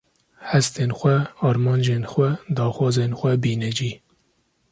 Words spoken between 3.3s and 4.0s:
bîne cî.